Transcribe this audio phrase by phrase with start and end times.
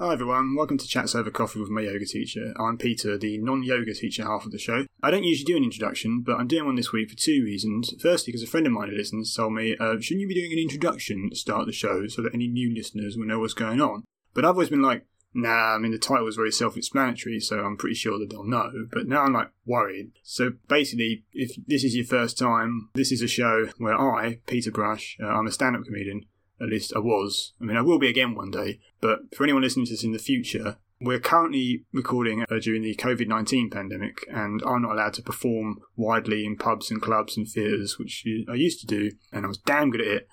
[0.00, 2.54] Hi everyone, welcome to Chats Over Coffee with my yoga teacher.
[2.56, 4.86] I'm Peter, the non yoga teacher half of the show.
[5.02, 7.92] I don't usually do an introduction, but I'm doing one this week for two reasons.
[8.00, 10.52] Firstly, because a friend of mine who listens told me, uh, shouldn't you be doing
[10.52, 13.80] an introduction to start the show so that any new listeners will know what's going
[13.80, 14.04] on?
[14.34, 17.58] But I've always been like, nah, I mean, the title is very self explanatory, so
[17.58, 18.70] I'm pretty sure that they'll know.
[18.92, 20.12] But now I'm like worried.
[20.22, 24.70] So basically, if this is your first time, this is a show where I, Peter
[24.70, 26.26] Brush, uh, I'm a stand up comedian
[26.60, 27.52] at least I was.
[27.60, 28.80] I mean, I will be again one day.
[29.00, 32.94] But for anyone listening to this in the future, we're currently recording uh, during the
[32.96, 37.46] COVID 19 pandemic, and I'm not allowed to perform widely in pubs and clubs and
[37.46, 40.28] theatres, which I used to do, and I was damn good at it.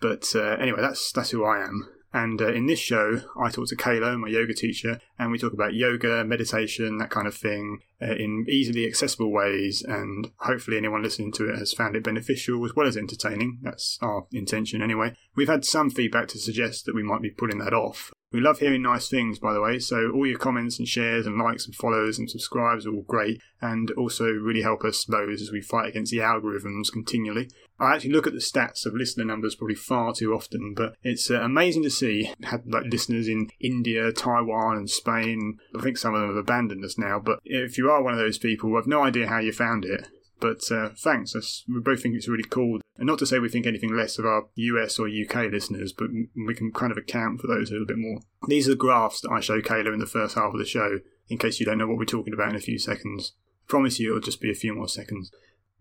[0.00, 1.88] But uh, anyway, that's that's who I am.
[2.14, 5.52] And uh, in this show, I talk to Kayla, my yoga teacher, and we talk
[5.52, 9.82] about yoga, meditation, that kind of thing, uh, in easily accessible ways.
[9.82, 13.58] And hopefully, anyone listening to it has found it beneficial as well as entertaining.
[13.62, 15.16] That's our intention, anyway.
[15.34, 18.12] We've had some feedback to suggest that we might be putting that off.
[18.34, 21.38] We love hearing nice things, by the way, so all your comments and shares and
[21.38, 25.52] likes and follows and subscribes are all great and also really help us those as
[25.52, 27.48] we fight against the algorithms continually.
[27.78, 31.30] I actually look at the stats of listener numbers probably far too often, but it's
[31.30, 35.58] uh, amazing to see had like listeners in India, Taiwan, and Spain.
[35.78, 38.18] I think some of them have abandoned us now, but if you are one of
[38.18, 40.08] those people, I've no idea how you found it.
[40.40, 41.34] But uh, thanks.
[41.34, 42.80] That's, we both think it's really cool.
[42.96, 46.10] And not to say we think anything less of our US or UK listeners, but
[46.36, 48.20] we can kind of account for those a little bit more.
[48.46, 51.00] These are the graphs that I show Kayla in the first half of the show,
[51.28, 53.32] in case you don't know what we're talking about in a few seconds.
[53.66, 55.32] I promise you it'll just be a few more seconds.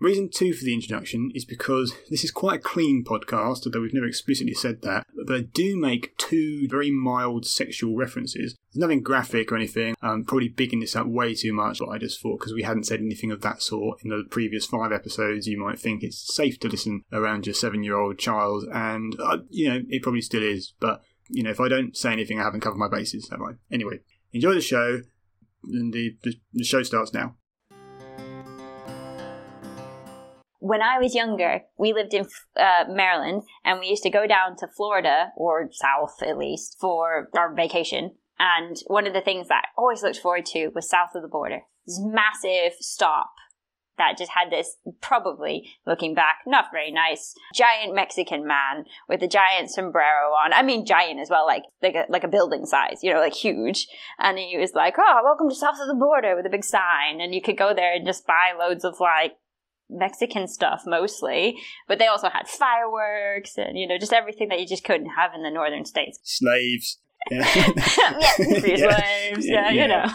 [0.04, 3.94] Reason two for the introduction is because this is quite a clean podcast, although we've
[3.94, 5.08] never explicitly said that.
[5.16, 8.58] But they do make two very mild sexual references.
[8.74, 9.96] There's nothing graphic or anything.
[10.02, 12.84] I'm probably bigging this up way too much, but I just thought because we hadn't
[12.84, 16.60] said anything of that sort in the previous five episodes, you might think it's safe
[16.60, 18.66] to listen around your seven year old child.
[18.74, 20.74] And, uh, you know, it probably still is.
[20.82, 23.54] But, you know, if I don't say anything, I haven't covered my bases, have I?
[23.72, 24.00] Anyway,
[24.34, 25.00] enjoy the show.
[25.64, 27.38] And the, the, the show starts now.
[30.64, 34.56] When I was younger, we lived in uh, Maryland and we used to go down
[34.58, 38.12] to Florida or south at least for our vacation.
[38.40, 41.28] And one of the things that I always looked forward to was south of the
[41.28, 41.64] border.
[41.86, 43.32] This massive stop
[43.98, 49.28] that just had this probably looking back not very nice giant mexican man with a
[49.28, 53.04] giant sombrero on i mean giant as well like like a, like a building size
[53.04, 53.88] you know like huge
[54.18, 57.22] and he was like oh welcome to south of the border with a big sign
[57.22, 59.34] and you could go there and just buy loads of like
[59.94, 64.68] Mexican stuff mostly, but they also had fireworks and you know just everything that you
[64.68, 66.20] just couldn't have in the northern states.
[66.24, 67.00] Slaves.
[67.32, 67.72] Yeah, yeah
[68.66, 69.00] yeah.
[69.00, 69.48] slaves.
[69.48, 70.06] Yeah, yeah, you know.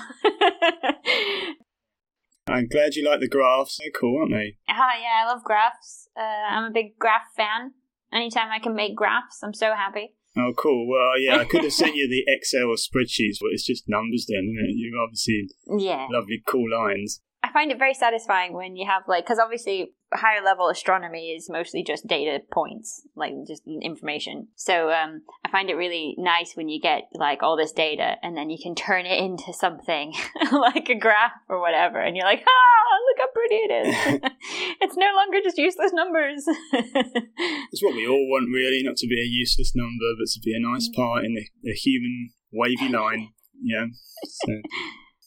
[2.55, 3.79] I'm glad you like the graphs.
[3.79, 4.57] They're cool, aren't they?
[4.69, 6.09] Uh, yeah, I love graphs.
[6.15, 7.73] Uh, I'm a big graph fan.
[8.13, 10.15] Anytime I can make graphs, I'm so happy.
[10.37, 10.87] Oh, cool.
[10.89, 14.45] Well, yeah, I could have sent you the Excel spreadsheets, but it's just numbers then,
[14.45, 14.77] isn't it?
[14.77, 16.07] You've obviously yeah.
[16.11, 17.21] lovely, cool lines.
[17.49, 21.49] I find it very satisfying when you have like because obviously higher level astronomy is
[21.49, 24.49] mostly just data points, like just information.
[24.55, 28.37] So um, I find it really nice when you get like all this data and
[28.37, 30.13] then you can turn it into something
[30.53, 34.21] like a graph or whatever, and you're like, ah, look how pretty it is.
[34.83, 36.45] it's no longer just useless numbers.
[36.73, 40.55] it's what we all want, really, not to be a useless number, but to be
[40.55, 43.31] a nice part in the, the human wavy line.
[43.63, 43.87] Yeah.
[44.25, 44.53] So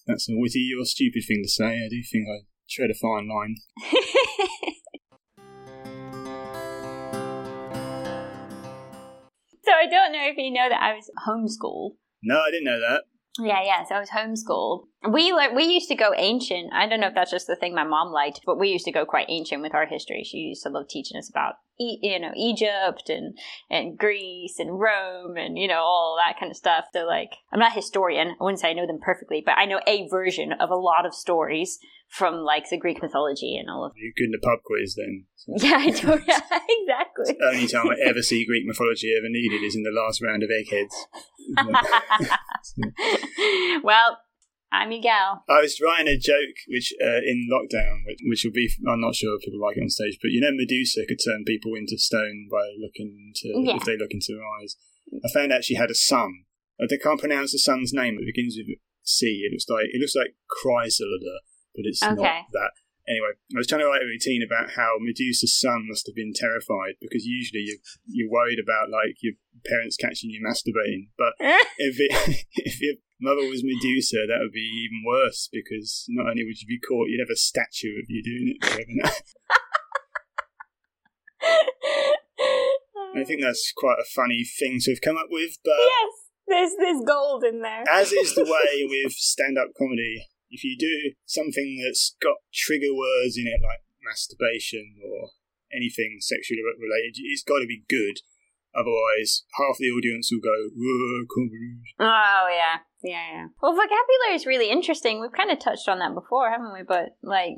[0.06, 1.86] that's a witty or stupid thing to say.
[1.86, 3.56] I do think I tread a fine line.
[9.64, 11.98] so I don't know if you know that I was homeschooled.
[12.24, 13.04] No, I didn't know that.
[13.40, 13.84] Yeah, yeah.
[13.88, 14.88] So I was homeschooled.
[15.10, 16.74] We le- we used to go ancient.
[16.74, 18.92] I don't know if that's just the thing my mom liked, but we used to
[18.92, 20.24] go quite ancient with our history.
[20.24, 23.38] She used to love teaching us about e- you know Egypt and
[23.70, 26.86] and Greece and Rome and you know all that kind of stuff.
[26.94, 28.30] So like, I'm not a historian.
[28.30, 31.06] I wouldn't say I know them perfectly, but I know a version of a lot
[31.06, 31.80] of stories
[32.12, 33.94] from like the Greek mythology and all of.
[33.96, 35.26] You're good in the pub quiz then.
[35.48, 36.14] Yeah, I do.
[36.14, 37.36] exactly.
[37.40, 40.44] the only time I ever see Greek mythology ever needed is in the last round
[40.44, 41.08] of Eggheads.
[43.84, 44.20] well,
[44.72, 45.44] I'm Miguel.
[45.50, 49.16] I was writing a joke which uh, in lockdown, which, which will be, I'm not
[49.16, 51.98] sure if people like it on stage, but you know, Medusa could turn people into
[51.98, 53.76] stone by looking into, yeah.
[53.76, 54.76] if they look into her eyes.
[55.26, 56.46] I found out she had a son.
[56.80, 58.18] I can't pronounce the son's name.
[58.18, 59.46] It begins with C.
[59.46, 61.44] It looks like it looks like Chrysalida
[61.76, 62.16] but it's okay.
[62.16, 62.72] not that.
[63.10, 66.34] Anyway, I was trying to write a routine about how Medusa's son must have been
[66.36, 69.34] terrified because usually you're, you're worried about like your
[69.66, 71.34] parents catching you masturbating, but
[71.78, 76.44] if it, if your mother was Medusa, that would be even worse because not only
[76.44, 78.66] would you be caught, you'd have a statue of you doing it.
[78.66, 79.16] Forever.
[83.22, 86.22] I think that's quite a funny thing to have come up with, but yes
[86.52, 87.84] there's there's gold in there.
[87.90, 90.28] As is the way with stand-up comedy.
[90.52, 95.32] If you do something that's got trigger words in it, like masturbation or
[95.72, 98.20] anything sexually related, it's got to be good.
[98.74, 100.56] Otherwise, half the audience will go,
[102.00, 102.80] Oh, yeah.
[103.04, 103.46] Yeah, yeah.
[103.62, 105.20] Well, vocabulary is really interesting.
[105.20, 106.84] We've kind of touched on that before, haven't we?
[106.88, 107.56] But, like,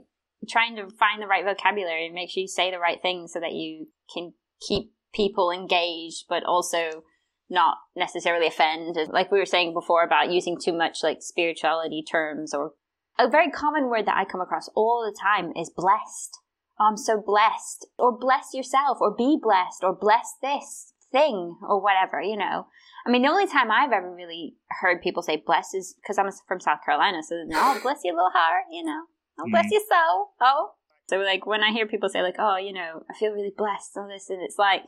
[0.49, 3.39] trying to find the right vocabulary and make sure you say the right things so
[3.39, 4.33] that you can
[4.67, 7.03] keep people engaged, but also
[7.49, 8.97] not necessarily offend.
[9.11, 12.71] Like we were saying before about using too much, like, spirituality terms or
[13.19, 16.39] a very common word that I come across all the time is blessed.
[16.79, 17.87] Oh, I'm so blessed.
[17.99, 22.67] Or bless yourself, or be blessed, or bless this thing or whatever, you know.
[23.07, 26.29] I mean, the only time I've ever really heard people say bless is because I'm
[26.47, 27.23] from South Carolina.
[27.23, 29.03] So, oh, bless your little heart, you know.
[29.39, 29.71] Oh, bless mm.
[29.71, 30.31] your soul.
[30.41, 30.71] Oh.
[31.07, 33.91] So, like, when I hear people say, like, oh, you know, I feel really blessed,
[33.95, 34.83] all this, and it's like,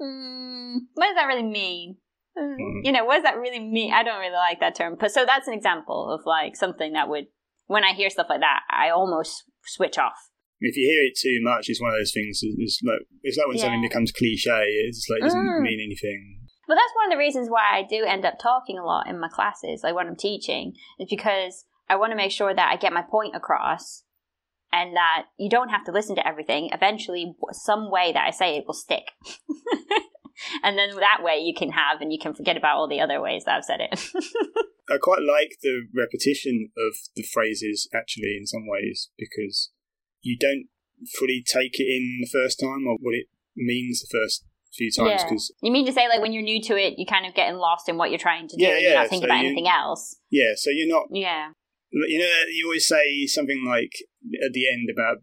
[0.00, 1.96] mm, what does that really mean?
[2.38, 2.84] Mm.
[2.84, 3.92] You know, what does that really mean?
[3.92, 4.96] I don't really like that term.
[4.98, 7.26] But so that's an example of like something that would,
[7.66, 10.29] when I hear stuff like that, I almost switch off
[10.60, 12.40] if you hear it too much, it's one of those things.
[12.42, 13.64] It's like it's like when yeah.
[13.64, 14.64] something becomes cliche.
[14.86, 15.62] It's like it doesn't mm.
[15.62, 16.40] mean anything.
[16.68, 19.18] But that's one of the reasons why I do end up talking a lot in
[19.18, 22.76] my classes, like when I'm teaching, is because I want to make sure that I
[22.76, 24.04] get my point across,
[24.72, 26.70] and that you don't have to listen to everything.
[26.72, 29.04] Eventually, some way that I say it will stick.
[30.62, 33.20] and then that way you can have and you can forget about all the other
[33.20, 34.00] ways that I've said it.
[34.90, 39.70] I quite like the repetition of the phrases actually in some ways because
[40.22, 40.66] you don't
[41.18, 43.26] fully take it in the first time or what it
[43.56, 45.22] means the first few times.
[45.24, 45.66] Because yeah.
[45.66, 47.88] you mean to say like when you're new to it, you're kind of getting lost
[47.88, 48.62] in what you're trying to do.
[48.62, 48.78] Yeah, yeah.
[48.78, 50.16] You're not thinking so about you, anything else.
[50.30, 51.06] Yeah, so you're not.
[51.10, 51.50] Yeah.
[51.92, 53.92] You know, you always say something like
[54.46, 55.18] at the end about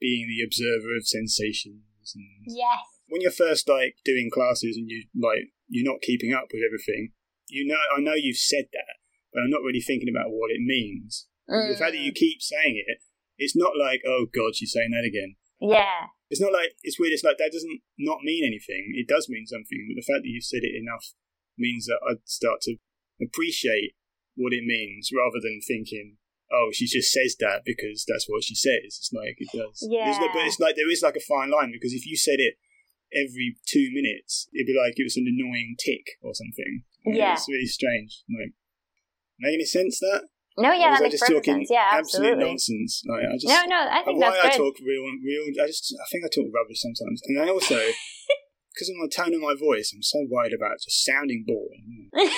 [0.00, 2.14] being the observer of sensations.
[2.14, 2.80] And yes.
[3.08, 7.12] When you're first like doing classes and you like you're not keeping up with everything,
[7.48, 8.96] you know, I know you've said that,
[9.32, 11.28] but I'm not really thinking about what it means.
[11.50, 11.68] Mm.
[11.68, 12.16] The fact that you mm.
[12.16, 12.98] keep saying it
[13.38, 15.36] it's not like, oh God, she's saying that again.
[15.60, 16.12] Yeah.
[16.28, 17.12] It's not like, it's weird.
[17.12, 18.92] It's like, that doesn't not mean anything.
[18.94, 21.14] It does mean something, but the fact that you've said it enough
[21.56, 22.76] means that I start to
[23.22, 23.94] appreciate
[24.34, 26.18] what it means rather than thinking,
[26.52, 28.98] oh, she just says that because that's what she says.
[28.98, 29.78] It's like, it does.
[29.80, 30.10] Yeah.
[30.32, 32.58] but it's like, there is like a fine line because if you said it
[33.14, 36.82] every two minutes, it'd be like it was an annoying tick or something.
[37.06, 37.34] Yeah.
[37.34, 38.24] It's really strange.
[38.28, 38.52] Like,
[39.38, 40.26] make any sense that?
[40.58, 41.68] No, yeah, that makes perfect sense.
[41.70, 42.32] Yeah, absolutely.
[42.32, 43.02] absolute nonsense.
[43.06, 44.52] Like, I just, no, no, I think why that's good.
[44.52, 45.44] I talk real, real.
[45.62, 47.76] I just, I think I talk rubbish sometimes, and I also,
[48.72, 52.08] because of the tone of my voice, I'm so worried about just sounding boring.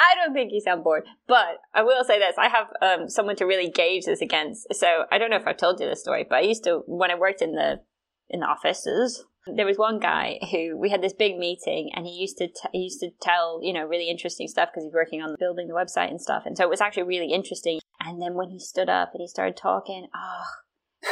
[0.00, 3.36] I don't think you sound bored, but I will say this: I have um, someone
[3.36, 4.66] to really gauge this against.
[4.72, 7.10] So I don't know if I've told you this story, but I used to when
[7.10, 7.80] I worked in the
[8.28, 12.12] in the offices there was one guy who we had this big meeting and he
[12.12, 15.22] used to t- he used to tell you know really interesting stuff because he's working
[15.22, 16.42] on building the website and stuff.
[16.46, 17.80] And so it was actually really interesting.
[18.00, 20.44] And then when he stood up and he started talking oh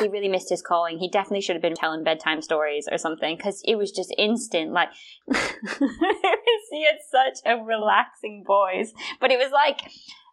[0.00, 0.98] he really missed his calling.
[0.98, 4.72] He definitely should have been telling bedtime stories or something because it was just instant
[4.72, 4.90] like
[5.26, 8.92] he had such a relaxing voice.
[9.20, 9.80] But it was like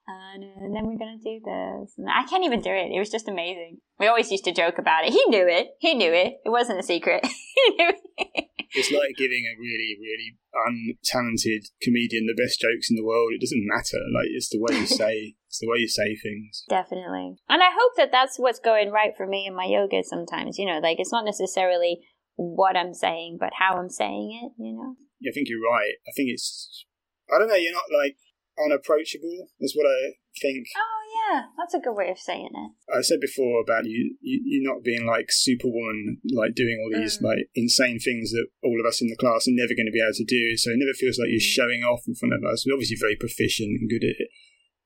[0.08, 1.94] and uh, then we're gonna do this.
[1.98, 2.92] And I can't even do it.
[2.94, 3.78] It was just amazing.
[4.00, 5.14] We always used to joke about it.
[5.14, 5.70] He knew it.
[5.80, 6.38] He knew it.
[6.46, 7.26] It wasn't a secret.
[7.56, 8.46] he knew it.
[8.76, 13.32] It's like giving a really, really untalented comedian the best jokes in the world.
[13.34, 14.04] It doesn't matter.
[14.14, 16.64] Like it's the way you say, it's the way you say things.
[16.70, 17.40] Definitely.
[17.48, 20.04] And I hope that that's what's going right for me in my yoga.
[20.04, 22.00] Sometimes, you know, like it's not necessarily
[22.36, 24.62] what I'm saying, but how I'm saying it.
[24.62, 24.96] You know.
[25.22, 25.96] Yeah, I think you're right.
[26.08, 26.86] I think it's.
[27.34, 27.56] I don't know.
[27.56, 28.18] You're not like
[28.58, 30.68] unapproachable is what I think.
[30.76, 32.72] Oh yeah, that's a good way of saying it.
[32.94, 37.20] I said before about you, you, you not being like Superwoman, like doing all these
[37.20, 37.24] mm.
[37.24, 40.02] like insane things that all of us in the class are never going to be
[40.02, 40.58] able to do.
[40.58, 41.56] So it never feels like you're mm.
[41.58, 42.66] showing off in front of us.
[42.66, 44.30] We're obviously very proficient and good at it,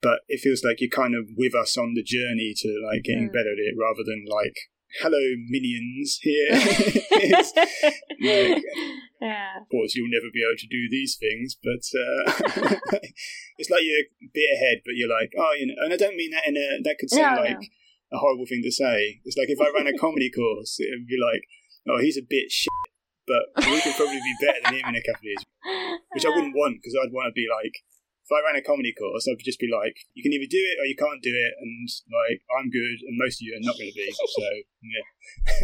[0.01, 3.29] but it feels like you're kind of with us on the journey to like getting
[3.29, 3.33] mm.
[3.33, 4.57] better at it, rather than like
[5.01, 6.49] hello minions here.
[8.21, 8.63] like,
[9.21, 9.59] yeah.
[9.61, 12.99] Of course, you'll never be able to do these things, but uh,
[13.57, 16.15] it's like you're a bit ahead, but you're like, oh, you know, and I don't
[16.15, 18.15] mean that in a that could sound no, like no.
[18.15, 19.19] a horrible thing to say.
[19.25, 21.43] It's like if I ran a comedy course, it'd be like,
[21.87, 22.71] oh, he's a bit shit,
[23.27, 25.45] but we could probably be better than him in a couple of years,
[26.15, 27.75] which I wouldn't want because I'd want to be like
[28.29, 30.77] if I ran a comedy course, I'd just be like, you can either do it
[30.77, 33.73] or you can't do it, and like I'm good, and most of you are not
[33.73, 34.11] going to be.
[34.13, 34.45] So
[34.85, 35.05] yeah,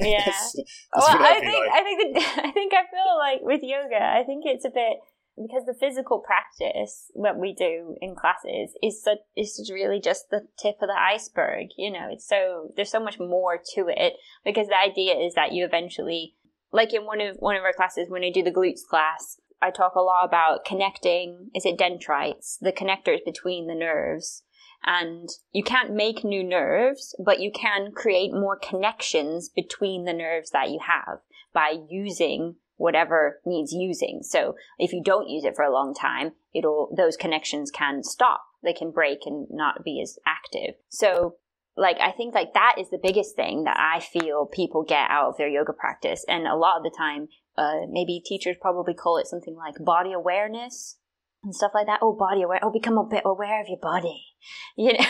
[0.18, 0.26] yeah.
[0.26, 1.70] that's, that's well, I think like.
[1.70, 4.98] I think that, I think I feel like with yoga, I think it's a bit
[5.38, 10.48] because the physical practice what we do in classes is such, is really just the
[10.58, 11.70] tip of the iceberg.
[11.78, 15.54] You know, it's so there's so much more to it because the idea is that
[15.54, 16.34] you eventually,
[16.72, 19.72] like in one of one of our classes when I do the glutes class, I
[19.72, 24.44] talk a lot about connecting, is it dendrites, the connectors between the nerves.
[24.86, 30.52] And you can't make new nerves, but you can create more connections between the nerves
[30.52, 31.20] that you have
[31.52, 34.20] by using whatever needs using.
[34.22, 38.42] So if you don't use it for a long time, it'll, those connections can stop.
[38.64, 40.76] They can break and not be as active.
[40.90, 41.38] So
[41.78, 45.30] like I think like that is the biggest thing that I feel people get out
[45.30, 46.24] of their yoga practice.
[46.28, 50.14] And a lot of the time, uh, maybe teachers probably call it something like body
[50.14, 50.98] awareness
[51.44, 52.00] and stuff like that.
[52.02, 52.60] Oh, body aware.
[52.62, 54.26] Oh, become a bit aware of your body.
[54.78, 55.06] You know.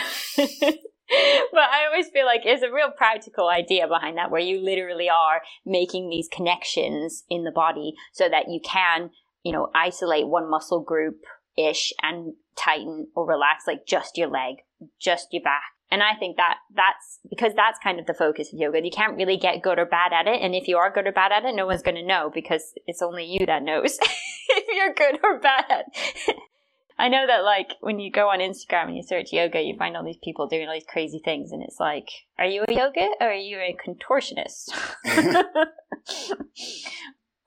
[1.52, 5.10] but I always feel like it's a real practical idea behind that, where you literally
[5.10, 9.10] are making these connections in the body so that you can,
[9.42, 11.16] you know, isolate one muscle group
[11.56, 14.56] ish and tighten or relax like just your leg,
[14.98, 18.58] just your back, and I think that that's because that's kind of the focus of
[18.58, 18.84] yoga.
[18.84, 20.42] You can't really get good or bad at it.
[20.42, 22.74] And if you are good or bad at it, no one's going to know because
[22.86, 23.98] it's only you that knows
[24.50, 25.84] if you're good or bad.
[26.98, 29.96] I know that like when you go on Instagram and you search yoga, you find
[29.96, 33.08] all these people doing all these crazy things, and it's like, are you a yoga
[33.18, 34.68] or are you a contortionist?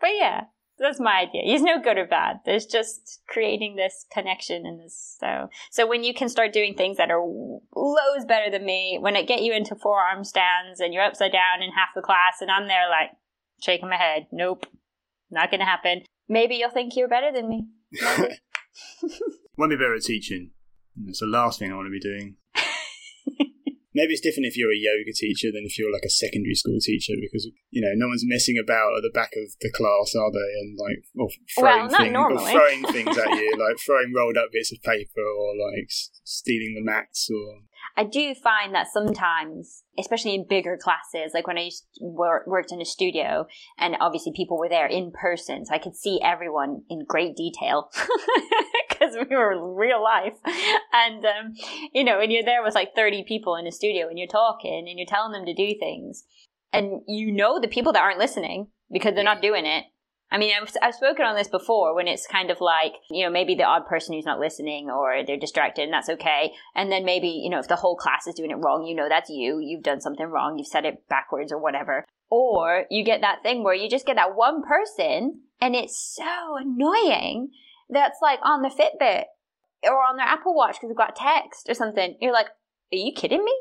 [0.01, 0.45] but yeah,
[0.79, 1.41] that's my idea.
[1.43, 2.37] He's no good or bad.
[2.45, 5.17] There's just creating this connection and this.
[5.19, 9.15] So, so when you can start doing things that are loads better than me, when
[9.15, 12.49] it get you into forearm stands and you're upside down in half the class, and
[12.49, 13.11] I'm there like
[13.61, 14.65] shaking my head, nope,
[15.29, 16.03] not gonna happen.
[16.27, 17.67] Maybe you'll think you're better than me.
[19.57, 20.51] Won't be better at teaching.
[20.95, 22.35] That's the last thing I want to be doing.
[23.99, 26.79] Maybe it's different if you're a yoga teacher than if you're like a secondary school
[26.79, 30.31] teacher because you know no one's messing about at the back of the class, are
[30.31, 30.49] they?
[30.63, 34.55] And like or throwing, well, things, or throwing things at you, like throwing rolled up
[34.55, 35.91] bits of paper or like
[36.23, 37.67] stealing the mats or
[37.99, 42.85] I do find that sometimes, especially in bigger classes, like when I worked in a
[42.85, 43.45] studio,
[43.77, 47.91] and obviously people were there in person, so I could see everyone in great detail
[48.89, 50.35] because we were real life.
[50.93, 51.53] And um,
[51.93, 54.85] you know, when you're there with like 30 people in a studio, and you're talking
[54.87, 56.23] and you're telling them to do things,
[56.71, 59.83] and you know the people that aren't listening because they're not doing it,
[60.31, 63.31] I mean, I've, I've spoken on this before when it's kind of like, you know,
[63.31, 66.51] maybe the odd person who's not listening or they're distracted and that's okay.
[66.75, 69.09] And then maybe, you know, if the whole class is doing it wrong, you know
[69.09, 69.59] that's you.
[69.59, 70.57] You've done something wrong.
[70.57, 72.05] You've said it backwards or whatever.
[72.29, 76.57] Or you get that thing where you just get that one person and it's so
[76.57, 77.49] annoying
[77.89, 79.23] that's like on the Fitbit
[79.83, 82.17] or on their Apple Watch because they've got text or something.
[82.21, 83.55] You're like, are you kidding me?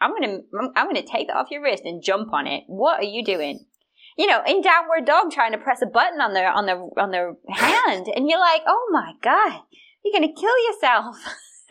[0.00, 0.38] I'm gonna
[0.74, 2.64] I'm gonna take that off your wrist and jump on it.
[2.66, 3.66] What are you doing?
[4.16, 7.10] You know, in downward dog trying to press a button on their on their on
[7.10, 9.60] their hand, and you're like, oh my god,
[10.04, 11.16] you're gonna kill yourself.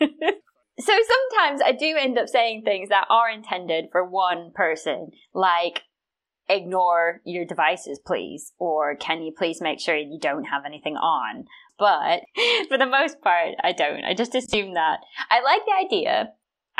[0.80, 5.82] so sometimes I do end up saying things that are intended for one person, like
[6.48, 11.44] ignore your devices, please, or can you please make sure you don't have anything on?
[11.78, 12.22] But
[12.68, 14.04] for the most part, I don't.
[14.04, 15.00] I just assume that.
[15.30, 16.32] I like the idea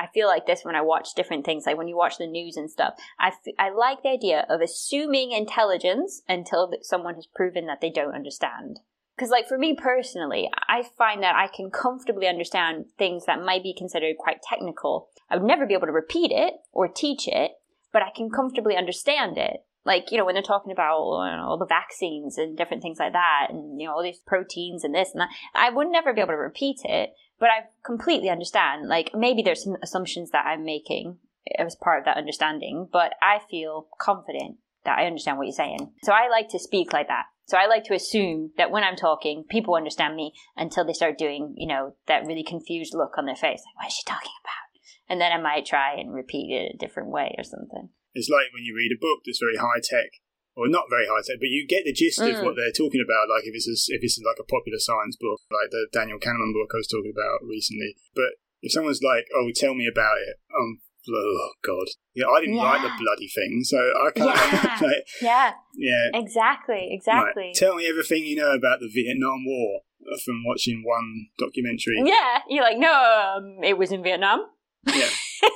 [0.02, 2.56] I feel like this when I watch different things, like when you watch the news
[2.56, 2.94] and stuff.
[3.20, 7.90] I, f- I like the idea of assuming intelligence until someone has proven that they
[7.90, 8.80] don't understand.
[9.14, 13.62] Because, like, for me personally, I find that I can comfortably understand things that might
[13.62, 15.08] be considered quite technical.
[15.30, 17.52] I would never be able to repeat it or teach it,
[17.92, 19.64] but I can comfortably understand it.
[19.84, 22.82] Like, you know, when they're talking about oh, you know, all the vaccines and different
[22.82, 25.88] things like that, and, you know, all these proteins and this and that, I would
[25.88, 27.10] never be able to repeat it,
[27.42, 28.88] but I completely understand.
[28.88, 31.18] Like maybe there's some assumptions that I'm making
[31.58, 35.90] as part of that understanding, but I feel confident that I understand what you're saying.
[36.04, 37.24] So I like to speak like that.
[37.46, 41.18] So I like to assume that when I'm talking, people understand me until they start
[41.18, 43.60] doing, you know, that really confused look on their face.
[43.66, 45.10] Like, what is she talking about?
[45.10, 47.88] And then I might try and repeat it a different way or something.
[48.14, 50.10] It's like when you read a book that's very high tech
[50.54, 52.28] or not very high tech, but you get the gist mm.
[52.28, 53.28] of what they're talking about.
[53.28, 56.52] Like if it's a, if it's like a popular science book, like the Daniel Kahneman
[56.52, 57.96] book I was talking about recently.
[58.14, 62.56] But if someone's like, "Oh, tell me about it," um, oh god, yeah, I didn't
[62.56, 62.68] yeah.
[62.68, 64.36] write the bloody thing, so I can't.
[64.36, 67.52] Yeah, like, yeah, yeah, exactly, exactly.
[67.52, 69.80] Like, tell me everything you know about the Vietnam War
[70.24, 72.02] from watching one documentary.
[72.04, 74.46] Yeah, you're like, no, um, it was in Vietnam.
[74.86, 75.08] Yeah.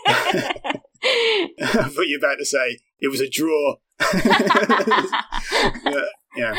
[1.61, 3.77] I thought you were about to say it was a draw
[6.37, 6.53] yeah.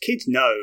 [0.00, 0.54] Kids know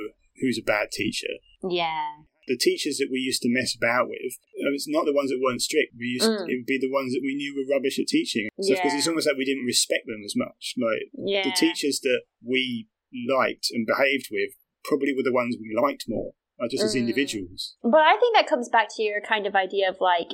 [0.42, 1.28] who's a bad teacher.
[1.68, 2.24] Yeah.
[2.48, 5.40] The teachers that we used to mess about with, uh, it's not the ones that
[5.42, 5.94] weren't strict.
[5.98, 6.38] We used mm.
[6.38, 8.50] to, it would be the ones that we knew were rubbish at teaching.
[8.60, 8.98] So because yeah.
[8.98, 10.74] it's almost like we didn't respect them as much.
[10.78, 11.44] Like yeah.
[11.44, 12.88] the teachers that we
[13.30, 14.52] liked and behaved with
[14.84, 16.32] probably were the ones we liked more,
[16.72, 16.88] just mm.
[16.88, 17.76] as individuals.
[17.84, 20.30] But I think that comes back to your kind of idea of like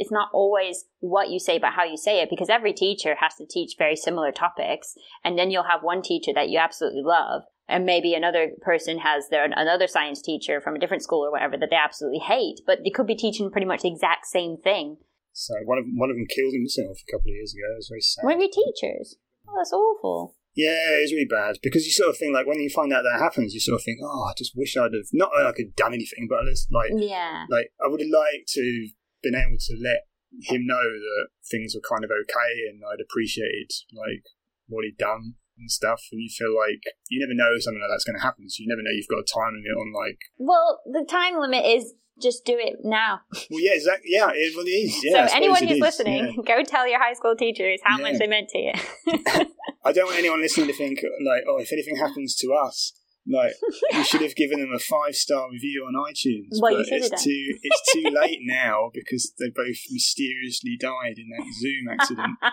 [0.00, 3.34] it's not always what you say but how you say it because every teacher has
[3.36, 7.42] to teach very similar topics and then you'll have one teacher that you absolutely love
[7.70, 11.56] and maybe another person has their another science teacher from a different school or whatever
[11.56, 14.96] that they absolutely hate, but they could be teaching pretty much the exact same thing.
[15.32, 17.70] So one of one of them killed himself a couple of years ago.
[17.72, 18.24] It was very sad.
[18.24, 19.16] One of your teachers.
[19.48, 20.34] Oh, that's awful.
[20.56, 23.20] Yeah, it's really bad because you sort of think like when you find out that
[23.22, 25.66] happens, you sort of think, oh, I just wish I'd have not that I could
[25.66, 27.46] have done anything, but it's like Yeah.
[27.48, 28.88] like I would have liked to
[29.22, 30.08] been able to let
[30.42, 34.22] him know that things were kind of okay and I'd appreciated like
[34.68, 36.00] what he'd done and stuff.
[36.12, 38.68] And you feel like you never know something like that's going to happen, so you
[38.68, 40.18] never know you've got a time limit on like.
[40.38, 43.20] Well, the time limit is just do it now.
[43.50, 44.10] Well, yeah, exactly.
[44.12, 45.00] Yeah, it, it is.
[45.02, 46.56] Yeah, so anyone who's listening, yeah.
[46.56, 48.02] go tell your high school teachers how Yeah.
[48.10, 48.72] much they meant to you.
[49.84, 52.92] I don't want anyone listening to think like, oh, if anything happens to us.
[53.28, 53.52] Like
[53.92, 57.18] you should have given them a five star review on iTunes, Well, but it's done.
[57.20, 62.38] too it's too late now because they both mysteriously died in that Zoom accident.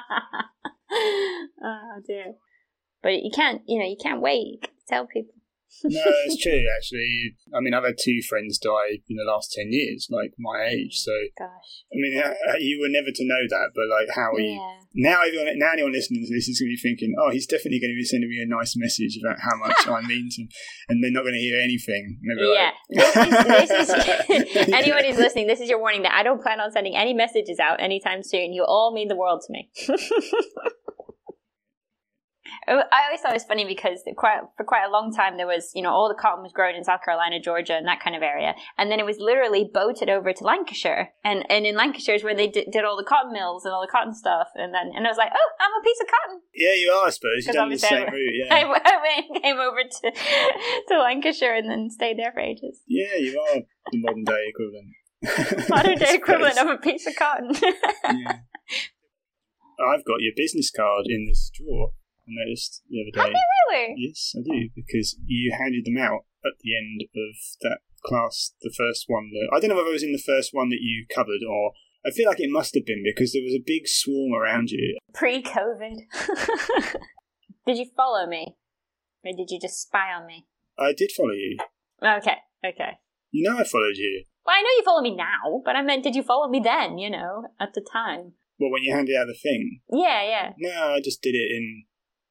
[1.64, 2.34] oh dear.
[3.04, 4.46] But you can't, you know, you can't wait.
[4.46, 5.34] You can tell people.
[5.84, 6.64] No, it's true.
[6.76, 10.66] Actually, I mean, I've had two friends die in the last ten years, like my
[10.66, 10.98] age.
[11.00, 11.86] So, Gosh.
[11.92, 14.60] I mean, uh, you were never to know that, but like, how are you?
[14.96, 17.80] Now, everyone, now anyone listening to this is going to be thinking, "Oh, he's definitely
[17.80, 20.50] going to be sending me a nice message about how much I mean to him,"
[20.90, 22.18] and they're not going to hear anything.
[22.18, 25.48] And they'll be Yeah, like, this is, this is anyone who's listening.
[25.48, 28.54] This is your warning that I don't plan on sending any messages out anytime soon.
[28.54, 29.70] You all mean the world to me.
[32.68, 35.72] I always thought it was funny because quite for quite a long time there was,
[35.74, 38.22] you know, all the cotton was grown in South Carolina, Georgia, and that kind of
[38.22, 42.24] area, and then it was literally boated over to Lancashire, and and in Lancashire is
[42.24, 44.92] where they did, did all the cotton mills and all the cotton stuff, and then
[44.96, 46.42] and I was like, oh, I'm a piece of cotton.
[46.54, 48.34] "Yeah, you are." I suppose you've Because done the I same went- route.
[48.34, 50.12] Yeah, I, I went and came over to
[50.90, 52.82] to Lancashire and then stayed there for ages.
[52.88, 53.62] yeah, you are
[53.92, 54.94] the modern day equivalent.
[55.70, 57.50] Modern day equivalent of a piece of cotton.
[57.54, 58.38] Yeah.
[59.80, 61.92] I've got your business card in this drawer.
[62.28, 63.40] I noticed the other Have day.
[63.40, 63.94] you really?
[63.98, 68.74] Yes, I do, because you handed them out at the end of that class, the
[68.76, 69.32] first one.
[69.32, 71.72] That, I don't know whether it was in the first one that you covered, or
[72.06, 74.98] I feel like it must have been because there was a big swarm around you.
[75.14, 75.96] Pre-COVID.
[77.66, 78.56] did you follow me,
[79.26, 80.48] or did you just spy on me?
[80.78, 81.58] I did follow you.
[82.04, 82.92] Okay, okay.
[83.32, 84.24] You know I followed you.
[84.46, 86.98] Well, I know you follow me now, but I meant, did you follow me then?
[86.98, 88.34] You know, at the time.
[88.60, 89.82] Well, when you handed out the thing.
[89.92, 90.54] Yeah, yeah.
[90.58, 91.86] No, I just did it in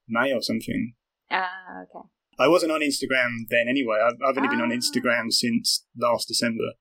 [0.09, 0.95] May or something.
[1.31, 2.07] Ah, okay.
[2.39, 3.97] I wasn't on Instagram then anyway.
[4.05, 4.77] I've, I've only been on Ah.
[4.77, 6.73] Instagram since last December,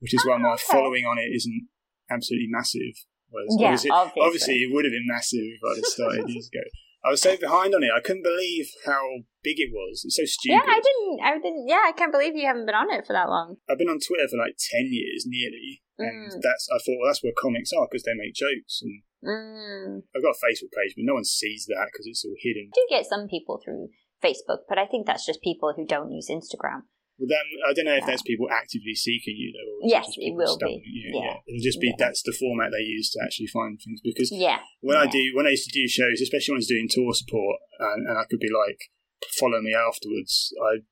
[0.00, 0.62] which is why my okay.
[0.70, 1.68] following on it isn't
[2.10, 2.94] absolutely massive.
[3.30, 4.22] Whereas Yeah, obviously, obviously.
[4.22, 6.64] obviously it would have been massive if I'd have started years ago.
[7.04, 7.90] I was so behind on it.
[7.94, 9.02] I couldn't believe how
[9.42, 10.02] big it was.
[10.08, 10.56] It's so stupid.
[10.56, 11.20] Yeah, I didn't.
[11.20, 11.68] I didn't.
[11.68, 13.56] Yeah, I can't believe you haven't been on it for that long.
[13.68, 16.40] I've been on Twitter for like ten years, nearly, and Mm.
[16.40, 16.64] that's.
[16.72, 20.02] I thought well, that's where comics are because they make jokes, and Mm.
[20.14, 22.70] I've got a Facebook page, but no one sees that because it's all hidden.
[22.72, 23.88] I do get some people through
[24.22, 26.84] Facebook, but I think that's just people who don't use Instagram.
[27.18, 28.06] Well, then I don't know if Yeah.
[28.10, 29.86] that's people actively seeking you though.
[29.86, 30.82] Or Yes, it will be.
[30.84, 31.24] Yeah, Yeah.
[31.24, 31.36] yeah.
[31.46, 31.98] It'll just be Yeah.
[31.98, 34.00] that's the format they use to actually find things.
[34.02, 34.60] Because Yeah.
[34.80, 37.14] when I do, when I used to do shows, especially when I was doing tour
[37.14, 38.90] support, and, and I could be like,
[39.38, 40.52] follow me afterwards.
[40.60, 40.82] I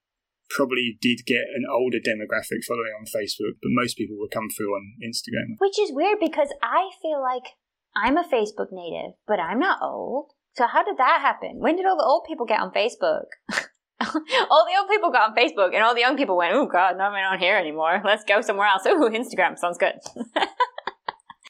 [0.49, 4.77] probably did get an older demographic following on Facebook, but most people would come through
[4.77, 5.57] on Instagram.
[5.59, 7.51] Which is weird because I feel like
[7.97, 10.33] I'm a Facebook native, but I'm not old.
[10.57, 11.57] So how did that happen?
[11.59, 13.25] When did all the old people get on Facebook?
[14.01, 16.97] all the old people got on Facebook, and all the young people went, "Oh God,
[16.99, 18.03] not on here anymore.
[18.05, 19.95] Let's go somewhere else." Ooh, Instagram sounds good.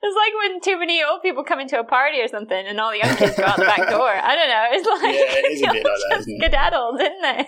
[0.05, 2.91] It's like when too many old people come into a party or something, and all
[2.91, 4.11] the young kids go out the back door.
[4.11, 4.67] I don't know.
[4.73, 6.99] It's like Yeah, it is a bit like that, isn't it?
[6.99, 7.47] didn't they?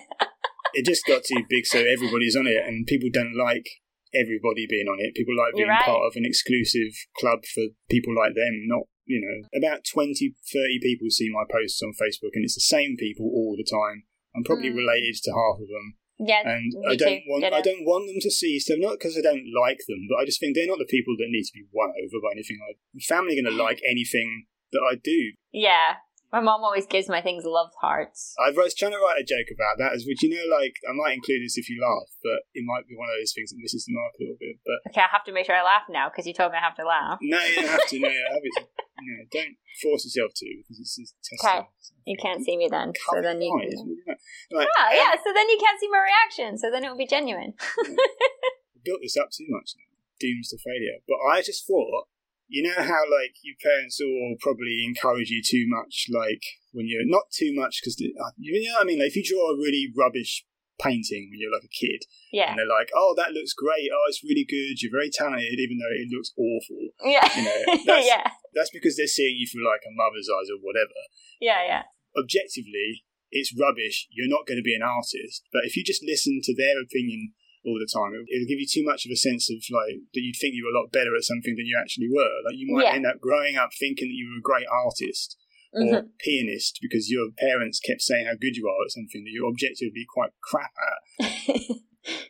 [0.75, 3.67] It just got too big, so everybody's on it, and people don't like
[4.15, 5.15] everybody being on it.
[5.15, 5.85] People like being right.
[5.85, 10.15] part of an exclusive club for people like them, not, you know, about 20,
[10.53, 14.05] 30 people see my posts on Facebook, and it's the same people all the time.
[14.35, 14.77] I'm probably Mm.
[14.83, 17.29] related to half of them, Yeah, and I don't too.
[17.31, 17.57] want Ditto.
[17.57, 18.79] I don't want them to see stuff.
[18.79, 21.29] Not because I don't like them, but I just think they're not the people that
[21.31, 22.59] need to be won over by anything.
[22.63, 22.75] I
[23.07, 25.33] family going to like anything that I do.
[25.53, 26.03] Yeah,
[26.35, 28.35] my mom always gives my things love hearts.
[28.43, 30.91] I was trying to write a joke about that, as which you know, like I
[30.91, 33.63] might include this if you laugh, but it might be one of those things that
[33.63, 34.59] misses the mark a little bit.
[34.67, 36.67] But Okay, I have to make sure I laugh now because you told me I
[36.67, 37.23] have to laugh.
[37.23, 37.99] no, you don't have to.
[38.03, 38.67] No, you have it.
[38.99, 41.71] No, don't force yourself to because it's just testing.
[42.03, 43.55] You can't see me then, so then you.
[43.55, 43.79] Eyes, Can...
[43.79, 44.59] what do you know?
[44.59, 45.13] Like, Ah, um, yeah.
[45.23, 46.59] So then you can't see my reaction.
[46.59, 47.55] So then it will be genuine.
[48.85, 49.87] built this up too much now.
[50.21, 50.99] Dooms to failure.
[51.07, 52.07] But I just thought,
[52.49, 57.07] you know how like your parents will probably encourage you too much, like when you're
[57.07, 58.99] not too much because uh, you know what I mean.
[58.99, 60.45] Like if you draw a really rubbish
[60.83, 62.03] painting when you're like a kid,
[62.33, 63.89] Yeah, and they're like, "Oh, that looks great.
[63.95, 64.83] Oh, it's really good.
[64.83, 68.97] You're very talented, even though it looks awful." yeah, You know, that's- yeah, That's because
[68.97, 70.99] they're seeing you through like a mother's eyes or whatever.
[71.41, 71.83] yeah, yeah.
[72.19, 74.07] Objectively, it's rubbish.
[74.11, 75.43] You're not going to be an artist.
[75.53, 77.33] But if you just listen to their opinion
[77.65, 80.21] all the time, it'll, it'll give you too much of a sense of like that
[80.21, 82.45] you'd think you were a lot better at something than you actually were.
[82.45, 82.97] Like you might Yeah.
[83.01, 85.37] end up growing up thinking that you were a great artist
[85.73, 86.07] or mm-hmm.
[86.21, 90.07] pianist because your parents kept saying how good you are at something that you're objectively
[90.07, 91.81] quite crap at.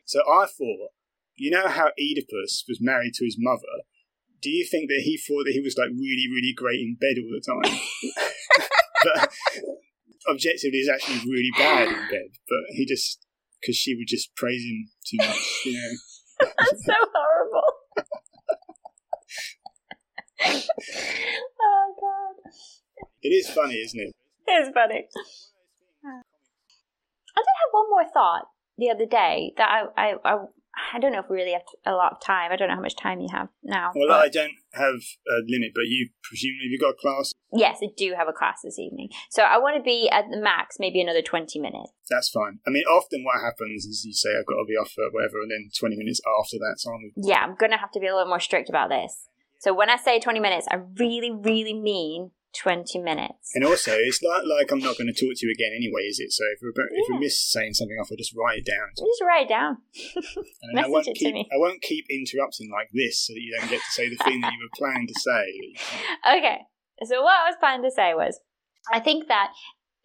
[0.05, 0.91] So I thought,
[1.37, 3.83] you know how Oedipus was married to his mother?
[4.41, 7.17] Do you think that he thought that he was like really, really great in bed
[7.19, 7.81] all the time?
[9.05, 9.31] but
[10.31, 12.31] objectively, he's actually really bad in bed.
[12.49, 13.27] But he just,
[13.65, 15.91] because she would just praise him too much, you know.
[16.59, 17.63] That's so horrible.
[21.63, 22.53] oh god.
[23.23, 24.13] It is funny, isn't it?
[24.47, 25.07] It's funny.
[27.37, 30.37] I did have one more thought the other day that I I I,
[30.93, 32.51] I don't know if we really have a lot of time.
[32.53, 33.93] I don't know how much time you have now.
[33.95, 34.95] Well, but- I don't have
[35.29, 37.33] a limit, but you presumably you've got a class.
[37.53, 40.41] yes, I do have a class this evening, so I want to be at the
[40.41, 41.93] max maybe another twenty minutes.
[42.11, 42.59] That's fine.
[42.67, 45.41] I mean, often what happens is you say I've got to be off for whatever,
[45.43, 47.13] and then twenty minutes after that's on.
[47.17, 49.29] Yeah, I'm gonna have to be a little more strict about this.
[49.61, 53.51] So when I say twenty minutes, I really, really mean twenty minutes.
[53.55, 56.19] And also, it's like like I'm not going to talk to you again anyway, is
[56.21, 56.33] it?
[56.33, 57.21] So if we if we Yeah.
[57.21, 58.89] miss saying something off, I'll just write it down.
[58.97, 59.79] Just write it down.
[60.63, 61.49] And I won't Message it to keep me.
[61.53, 64.41] I won't keep interrupting like this, so that you don't get to say the thing
[64.41, 65.45] that you were planning to say.
[66.39, 66.59] Okay.
[67.03, 68.41] So what I was planning to say was,
[68.93, 69.53] I think that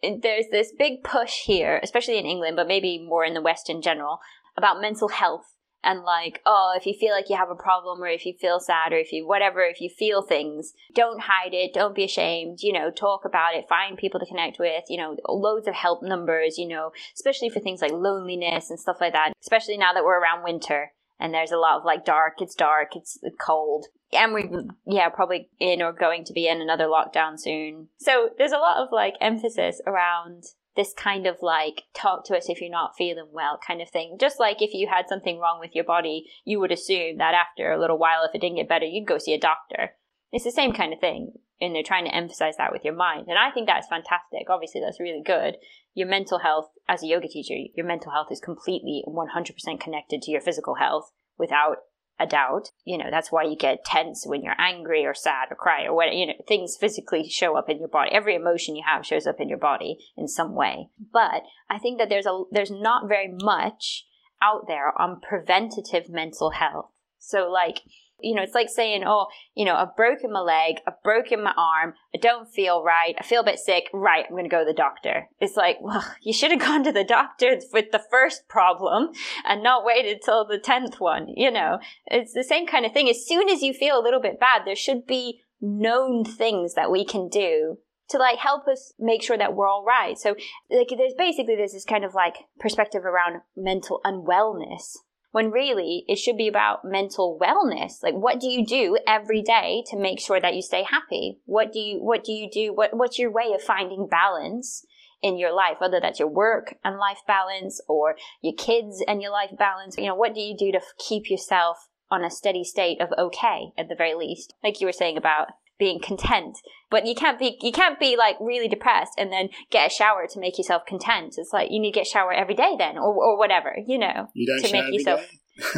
[0.02, 3.80] there's this big push here, especially in England, but maybe more in the West in
[3.80, 4.18] general,
[4.56, 5.44] about mental health
[5.82, 8.60] and like, oh, if you feel like you have a problem or if you feel
[8.60, 12.62] sad or if you whatever, if you feel things, don't hide it, don't be ashamed,
[12.62, 16.02] you know, talk about it, find people to connect with, you know, loads of help
[16.02, 20.04] numbers, you know, especially for things like loneliness and stuff like that, especially now that
[20.04, 23.86] we're around winter and there's a lot of like dark, it's dark, it's cold.
[24.12, 24.50] And we,
[24.86, 27.88] yeah, probably in or going to be in another lockdown soon.
[27.98, 30.44] So there's a lot of like emphasis around
[30.76, 34.16] this kind of like talk to us if you're not feeling well kind of thing.
[34.20, 37.72] Just like if you had something wrong with your body, you would assume that after
[37.72, 39.90] a little while, if it didn't get better, you'd go see a doctor.
[40.32, 41.32] It's the same kind of thing.
[41.60, 43.26] And they're trying to emphasize that with your mind.
[43.28, 44.48] And I think that's fantastic.
[44.48, 45.56] Obviously, that's really good.
[45.92, 50.30] Your mental health, as a yoga teacher, your mental health is completely 100% connected to
[50.30, 51.78] your physical health without
[52.20, 52.70] a doubt.
[52.84, 55.94] You know, that's why you get tense when you're angry or sad or cry or
[55.94, 58.10] what, you know, things physically show up in your body.
[58.12, 60.88] Every emotion you have shows up in your body in some way.
[61.12, 64.06] But I think that there's a, there's not very much
[64.42, 66.90] out there on preventative mental health.
[67.18, 67.80] So like,
[68.22, 71.54] you know, it's like saying, oh, you know, I've broken my leg, I've broken my
[71.56, 74.60] arm, I don't feel right, I feel a bit sick, right, I'm going to go
[74.60, 75.28] to the doctor.
[75.40, 79.10] It's like, well, you should have gone to the doctor with the first problem
[79.44, 81.78] and not waited till the 10th one, you know.
[82.06, 83.08] It's the same kind of thing.
[83.08, 86.90] As soon as you feel a little bit bad, there should be known things that
[86.90, 87.78] we can do
[88.10, 90.18] to like help us make sure that we're all right.
[90.18, 90.34] So
[90.70, 94.96] like there's basically there's this kind of like perspective around mental unwellness
[95.32, 98.02] when really it should be about mental wellness.
[98.02, 101.38] Like what do you do every day to make sure that you stay happy?
[101.44, 102.72] What do you what do you do?
[102.72, 104.84] What what's your way of finding balance?
[105.22, 109.30] in your life, whether that's your work and life balance or your kids and your
[109.30, 109.98] life balance.
[109.98, 113.72] You know, what do you do to keep yourself on a steady state of okay
[113.76, 114.54] at the very least?
[114.64, 115.48] Like you were saying about
[115.80, 116.58] being content.
[116.90, 120.28] But you can't be you can't be like really depressed and then get a shower
[120.30, 121.34] to make yourself content.
[121.38, 123.98] It's like you need to get a shower every day then or or whatever, you
[123.98, 124.28] know.
[124.34, 125.26] You don't To make yourself-?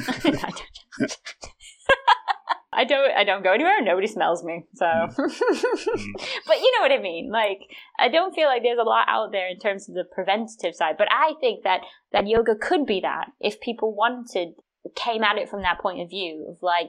[0.08, 1.16] I don't
[2.74, 4.64] I don't I don't go anywhere, nobody smells me.
[4.74, 5.12] So hmm.
[6.46, 7.30] But you know what I mean.
[7.30, 7.60] Like
[7.98, 10.96] I don't feel like there's a lot out there in terms of the preventative side.
[10.98, 14.54] But I think that that yoga could be that if people wanted
[14.96, 16.88] came at it from that point of view of like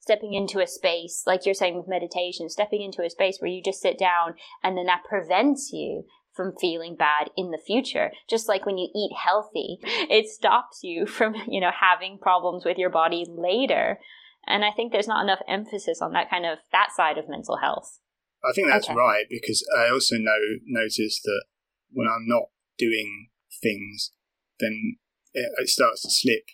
[0.00, 3.62] stepping into a space, like you're saying with meditation, stepping into a space where you
[3.62, 8.10] just sit down and then that prevents you from feeling bad in the future.
[8.28, 12.78] Just like when you eat healthy, it stops you from, you know, having problems with
[12.78, 13.98] your body later.
[14.46, 17.58] And I think there's not enough emphasis on that kind of that side of mental
[17.58, 17.98] health.
[18.42, 18.94] I think that's Okay.
[18.94, 21.44] right because I also know notice that
[21.92, 22.44] when I'm not
[22.78, 23.28] doing
[23.62, 24.12] things,
[24.58, 24.96] then
[25.34, 26.44] it, it starts to slip.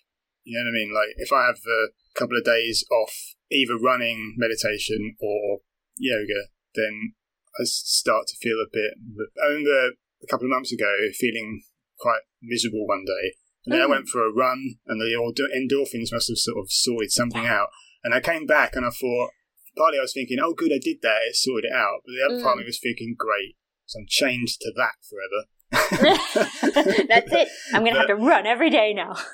[0.43, 0.93] You know what I mean?
[0.93, 5.59] Like if I have a couple of days off, either running, meditation, or
[5.99, 7.15] yoga, then
[7.59, 8.95] I start to feel a bit.
[9.43, 11.63] I remember a couple of months ago feeling
[11.99, 13.91] quite miserable one day, and then I Mm.
[13.91, 17.69] went for a run, and the endorphins must have sort of sorted something out.
[18.05, 19.31] And I came back, and I thought,
[19.77, 22.03] partly I was thinking, oh, good, I did that, it sorted it out.
[22.05, 23.57] But the other part of me was thinking, great,
[23.87, 25.47] so I'm chained to that forever.
[27.09, 27.49] That's it.
[27.75, 29.17] I'm going to have to run every day now.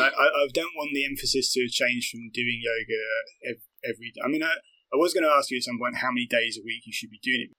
[0.00, 3.02] I, I don't want the emphasis to change from doing yoga
[3.56, 4.12] ev- every.
[4.24, 4.54] I mean, I,
[4.92, 6.92] I was going to ask you at some point how many days a week you
[6.92, 7.56] should be doing it.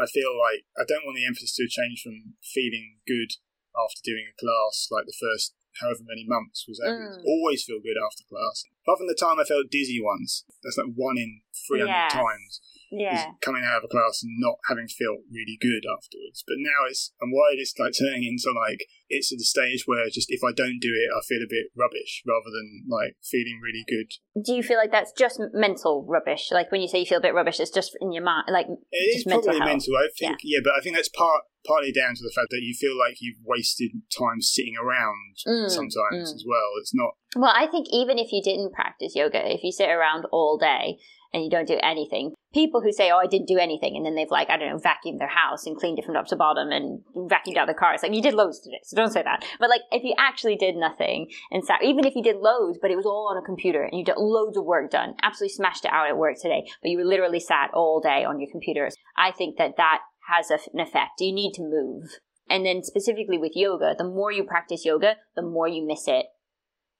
[0.00, 3.36] I feel like I don't want the emphasis to change from feeling good
[3.76, 7.22] after doing a class, like the first however many months, was that Mm.
[7.24, 8.64] always feel good after class.
[8.82, 12.12] Apart from the time I felt dizzy once, that's like one in 300 Yes.
[12.12, 13.32] times Yeah.
[13.40, 16.42] coming out of a class and not having felt really good afterwards.
[16.46, 20.06] But now it's, I'm worried it's like turning into like, it's at the stage where
[20.10, 23.60] just if I don't do it, I feel a bit rubbish rather than like feeling
[23.62, 24.10] really good.
[24.42, 26.48] Do you feel like that's just mental rubbish?
[26.50, 28.66] Like when you say you feel a bit rubbish, it's just in your mind, like
[28.68, 29.70] It is mental probably health.
[29.70, 29.94] mental.
[29.96, 30.60] I think, yeah.
[30.62, 33.36] but I think that's part partly down to the fact that you feel like you've
[33.44, 36.34] wasted time sitting around Mm, sometimes mm.
[36.34, 36.70] as well.
[36.80, 37.12] It's not.
[37.36, 40.98] Well, I think even if you didn't practice yoga, if you sit around all day
[41.32, 44.16] and you don't do anything, people who say, "Oh, I didn't do anything," and then
[44.16, 46.70] they've like I don't know, vacuumed their house and cleaned it from top to bottom
[46.72, 47.94] and vacuumed out the car.
[47.94, 49.44] It's like you did loads today, so don't say that.
[49.60, 52.90] But like if you actually did nothing and sat, even if you did loads, but
[52.90, 55.84] it was all on a computer and you did loads of work done, absolutely smashed
[55.84, 58.88] it out at work today, but you were literally sat all day on your computer.
[59.16, 61.20] I think that that has a, an effect.
[61.20, 62.18] You need to move.
[62.48, 66.26] And then specifically with yoga, the more you practice yoga, the more you miss it.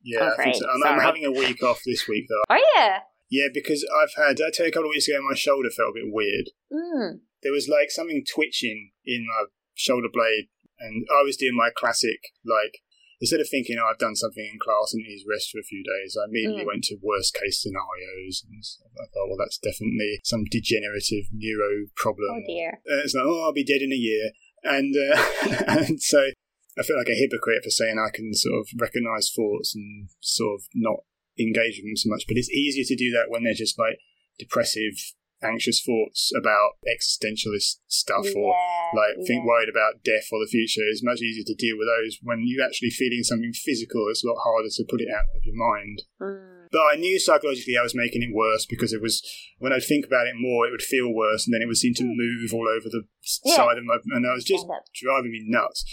[0.03, 0.67] Yeah, think so.
[0.69, 2.43] I'm, I'm having a week off this week though.
[2.55, 3.01] Oh yeah.
[3.31, 4.41] Yeah, because I've had.
[4.41, 6.51] I tell you a couple of weeks ago my shoulder felt a bit weird.
[6.73, 7.21] Mm.
[7.43, 10.49] There was like something twitching in my shoulder blade,
[10.81, 12.83] and I was doing my classic like.
[13.23, 15.85] Instead of thinking, oh, I've done something in class and needs rest for a few
[15.85, 16.69] days, I immediately Mm.
[16.73, 18.43] went to worst case scenarios.
[18.49, 18.65] And
[18.97, 22.31] I thought, well, that's definitely some degenerative neuro problem.
[22.33, 22.81] Oh dear.
[22.91, 24.31] Uh, it's like, oh, I'll be dead in a year.
[24.65, 25.23] And, uh,
[25.69, 26.31] and so
[26.79, 30.61] I feel like a hypocrite for saying I can sort of recognize thoughts and sort
[30.61, 31.01] of not
[31.39, 32.25] engage with them so much.
[32.29, 33.99] But it's easier to do that when they're just like
[34.39, 34.95] depressive,
[35.43, 38.55] anxious thoughts about existentialist stuff or
[38.95, 40.83] like think worried about death or the future.
[40.91, 44.07] It's much easier to deal with those when you're actually feeling something physical.
[44.09, 46.03] It's a lot harder to put it out of your mind.
[46.21, 46.69] Mm.
[46.73, 49.23] But I knew psychologically I was making it worse because it was
[49.59, 51.95] when I'd think about it more, it would feel worse, and then it would seem
[51.95, 53.03] to move all over the
[53.43, 53.49] Hmm.
[53.49, 53.57] Yeah.
[53.57, 55.85] side of my, and I was just driving me nuts.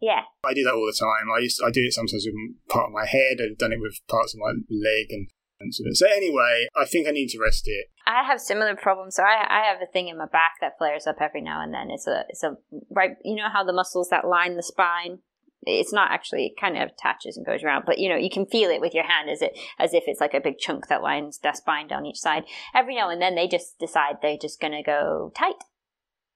[0.00, 0.22] Yeah.
[0.44, 1.30] I do that all the time.
[1.34, 2.34] I used I do it sometimes with
[2.68, 3.38] part of my head.
[3.40, 5.28] I've done it with parts of my leg, and,
[5.60, 7.86] and so, so anyway, I think I need to rest it.
[8.06, 9.16] I have similar problems.
[9.16, 11.72] So I I have a thing in my back that flares up every now and
[11.72, 11.90] then.
[11.90, 12.56] It's a it's a
[12.90, 13.12] right.
[13.24, 15.18] You know how the muscles that line the spine.
[15.66, 16.44] It's not actually.
[16.46, 18.92] It kind of attaches and goes around, but you know you can feel it with
[18.92, 21.88] your hand as it as if it's like a big chunk that lines the spine
[21.88, 22.44] down each side.
[22.74, 25.54] Every now and then they just decide they're just gonna go tight,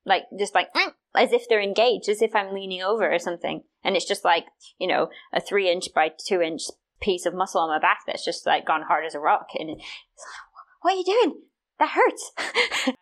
[0.05, 3.63] like just like "Mm," as if they're engaged, as if I'm leaning over or something,
[3.85, 4.47] and it's just like
[4.79, 6.63] you know a three inch by two inch
[7.01, 9.71] piece of muscle on my back that's just like gone hard as a rock, and
[9.71, 11.41] it's like, what are you doing?
[11.79, 12.33] That hurts.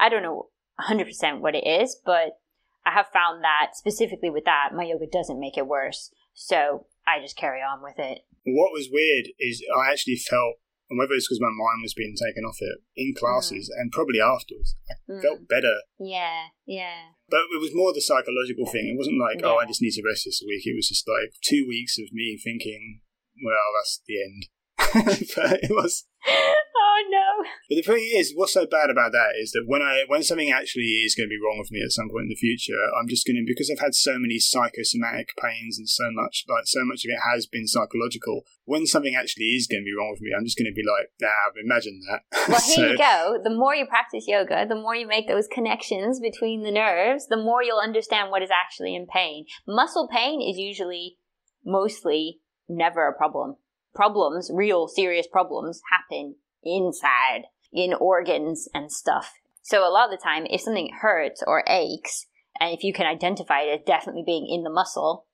[0.00, 0.48] I don't know
[0.80, 2.38] 100% what it is, but
[2.84, 6.10] I have found that specifically with that, my yoga doesn't make it worse.
[6.34, 8.20] So I just carry on with it.
[8.44, 10.54] What was weird is I actually felt,
[10.92, 14.20] and whether it's because my mind was being taken off it in classes and probably
[14.20, 15.22] afterwards, I Mm.
[15.24, 15.80] felt better.
[15.98, 17.16] Yeah, yeah.
[17.32, 18.92] But it was more the psychological thing.
[18.92, 20.66] It wasn't like, oh, I just need to rest this week.
[20.68, 23.00] It was just like two weeks of me thinking,
[23.42, 24.52] well, that's the end.
[24.94, 26.04] but it was.
[26.26, 27.48] oh no.
[27.68, 30.50] But the thing is, what's so bad about that is that when I when something
[30.50, 33.08] actually is going to be wrong with me at some point in the future, I'm
[33.08, 36.84] just going to because I've had so many psychosomatic pains and so much like so
[36.84, 38.42] much of it has been psychological.
[38.64, 40.86] When something actually is going to be wrong with me, I'm just going to be
[40.86, 42.22] like, nah, imagine that.
[42.48, 43.38] Well, here you go.
[43.42, 47.36] The more you practice yoga, the more you make those connections between the nerves, the
[47.36, 49.46] more you'll understand what is actually in pain.
[49.66, 51.18] Muscle pain is usually
[51.64, 53.56] mostly never a problem.
[53.94, 59.34] Problems, real serious problems, happen inside, in organs and stuff.
[59.62, 62.26] So a lot of the time, if something hurts or aches,
[62.60, 65.26] and if you can identify it as definitely being in the muscle,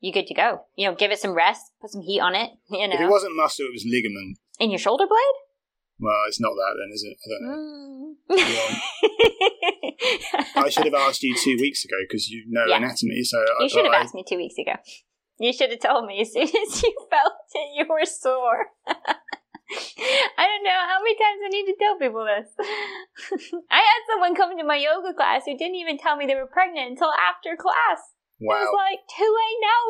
[0.00, 0.62] you're good to go.
[0.76, 3.08] You know, give it some rest, put some heat on it, you know, If it
[3.08, 4.38] wasn't muscle, it was ligament.
[4.58, 5.36] In your shoulder blade?
[5.98, 7.16] Well, it's not that then, is it?
[7.24, 8.16] I don't know.
[8.30, 8.36] Mm.
[10.64, 12.76] I should have asked you two weeks ago because you know Yeah.
[12.78, 13.22] anatomy.
[13.22, 14.72] So I You should have I- asked me two weeks ago.
[15.38, 18.66] You should have told me as soon as you felt it, you were sore.
[18.86, 22.48] I don't know how many times I need to tell people this.
[23.70, 26.46] I had someone come to my yoga class who didn't even tell me they were
[26.46, 28.00] pregnant until after class.
[28.40, 28.58] I Wow.
[28.58, 29.80] was like, too late now,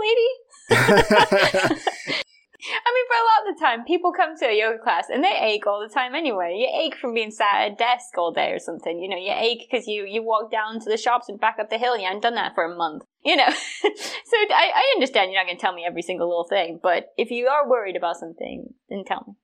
[1.74, 2.22] lady.
[2.64, 5.24] I mean, for a lot of the time, people come to a yoga class and
[5.24, 6.54] they ache all the time anyway.
[6.56, 9.00] You ache from being sat at a desk all day or something.
[9.00, 11.70] You know, you ache because you, you walk down to the shops and back up
[11.70, 13.02] the hill and you haven't done that for a month.
[13.24, 16.46] You know, so I, I understand you're not going to tell me every single little
[16.48, 19.34] thing, but if you are worried about something, then tell me.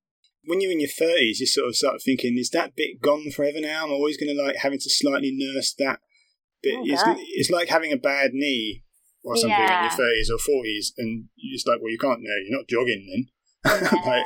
[0.45, 3.61] when you're in your thirties, you sort of start thinking, is that bit gone forever
[3.61, 3.85] now?
[3.85, 6.01] I'm always going to like having to slightly nurse that
[6.63, 6.75] bit.
[6.77, 7.03] Oh, it's,
[7.35, 8.85] it's like having a bad knee
[9.25, 12.21] or something in your thirties or forties, and just like, well, you can't.
[12.21, 13.29] No, you're not jogging then.
[14.07, 14.25] like,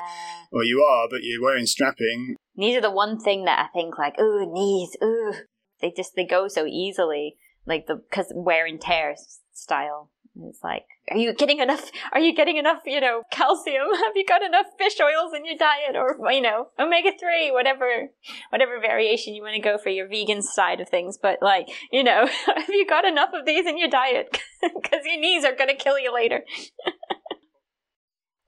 [0.50, 2.36] well, you are, but you're wearing strapping.
[2.54, 5.32] Knees are the one thing that I think like, ooh, knees, ooh.
[5.80, 9.14] they just they go so easily, like the because wear and tear
[9.52, 10.10] style.
[10.40, 11.90] It's like, are you getting enough?
[12.12, 12.82] Are you getting enough?
[12.86, 13.86] You know, calcium?
[14.04, 18.08] Have you got enough fish oils in your diet, or you know, omega three, whatever,
[18.48, 21.18] whatever variation you want to go for your vegan side of things?
[21.20, 24.38] But like, you know, have you got enough of these in your diet?
[24.62, 26.42] Because your knees are going to kill you later.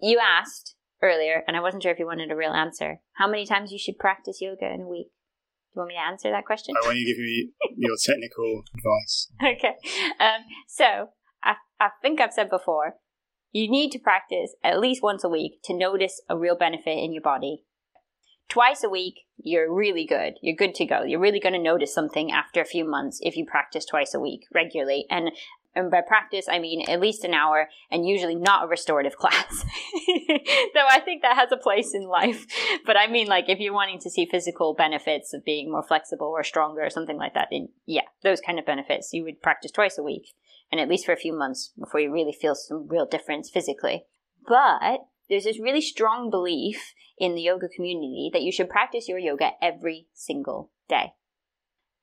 [0.00, 3.00] you asked earlier, and I wasn't sure if you wanted a real answer.
[3.14, 5.08] How many times you should practice yoga in a week?
[5.08, 6.76] Do you want me to answer that question?
[6.80, 9.28] I want you to give me your technical advice.
[9.42, 9.74] Okay.
[10.20, 11.08] Um, so
[11.84, 12.94] I, think I've said before,
[13.52, 17.12] you need to practice at least once a week to notice a real benefit in
[17.12, 17.64] your body.
[18.48, 20.34] Twice a week, you're really good.
[20.42, 21.02] You're good to go.
[21.02, 24.20] You're really going to notice something after a few months if you practice twice a
[24.20, 25.06] week regularly.
[25.10, 25.30] And
[25.76, 29.64] and by practice, I mean at least an hour and usually not a restorative class.
[30.74, 32.46] Though I think that has a place in life.
[32.86, 36.28] But I mean, like, if you're wanting to see physical benefits of being more flexible
[36.28, 39.72] or stronger or something like that, then yeah, those kind of benefits, you would practice
[39.72, 40.34] twice a week
[40.70, 44.04] and at least for a few months before you really feel some real difference physically.
[44.46, 49.18] But there's this really strong belief in the yoga community that you should practice your
[49.18, 51.12] yoga every single day.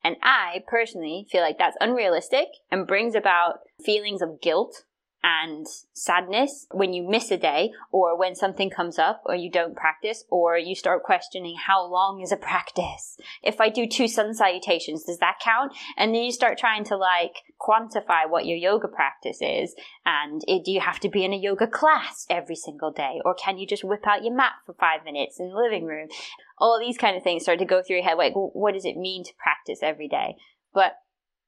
[0.04, 4.84] And I personally feel like that's unrealistic and brings about feelings of guilt
[5.22, 9.76] and sadness when you miss a day or when something comes up or you don't
[9.76, 13.16] practice or you start questioning how long is a practice?
[13.42, 15.72] If i do two sun salutations does that count?
[15.96, 20.64] And then you start trying to like quantify what your yoga practice is and it,
[20.64, 23.66] do you have to be in a yoga class every single day or can you
[23.66, 26.08] just whip out your mat for five minutes in the living room?
[26.58, 28.96] All these kind of things start to go through your head like what does it
[28.96, 30.36] mean to practice every day?
[30.74, 30.96] But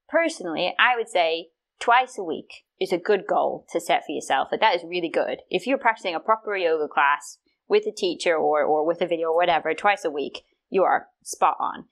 [0.07, 1.47] personally i would say
[1.79, 4.49] twice a week is a good goal to set for yourself.
[4.51, 5.39] Like that is really good.
[5.49, 9.29] If you're practicing a proper yoga class with a teacher or, or with a video
[9.29, 11.85] or whatever twice a week, you are spot on.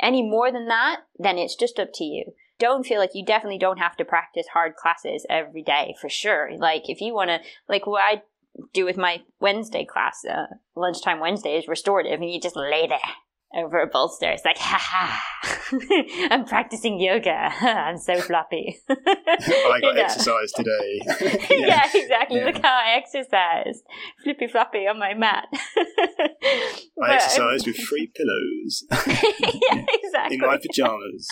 [0.00, 2.32] Any more than that, then it's just up to you.
[2.58, 6.50] Don't feel like you definitely don't have to practice hard classes every day for sure.
[6.56, 8.22] Like if you want to, like what I
[8.72, 12.98] do with my Wednesday class, uh, lunchtime Wednesday is restorative, and you just lay there
[13.56, 14.30] over a bolster.
[14.30, 15.68] It's like, ha ha,
[16.30, 17.32] I'm practicing yoga.
[17.60, 18.78] I'm so floppy.
[18.88, 21.00] I got exercise today.
[21.50, 21.66] yeah.
[21.66, 21.88] yeah.
[21.92, 22.38] exactly.
[22.38, 22.44] Yeah.
[22.46, 23.84] Look how I exercised.
[24.22, 25.46] Flippy floppy on my mat.
[27.02, 28.84] I exercise with three pillows.
[28.90, 30.36] yeah, exactly.
[30.36, 31.28] In my pajamas.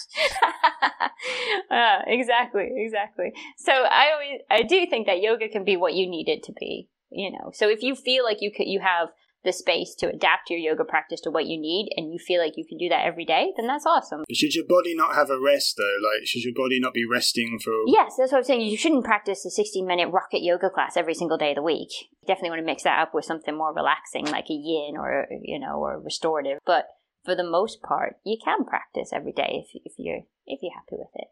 [1.71, 3.33] uh, exactly, exactly.
[3.57, 6.53] So I always, I do think that yoga can be what you need it to
[6.59, 6.89] be.
[7.11, 9.09] You know, so if you feel like you could, you have
[9.49, 12.61] the space to adapt your yoga practice to what you need and you feel like
[12.61, 14.25] you can do that every day, then that's awesome.
[14.31, 15.97] Should your body not have a rest though?
[16.05, 17.73] Like, should your body not be resting for.
[17.87, 18.63] Yes, that's what I'm saying.
[18.63, 21.89] You shouldn't practice a 60 minute rocket yoga class every single day of the week.
[22.21, 25.27] You definitely want to mix that up with something more relaxing like a yin or,
[25.43, 26.59] you know, or restorative.
[26.67, 26.87] But
[27.25, 30.97] for the most part, you can practice every day if, if you're if you're happy
[30.99, 31.29] with it.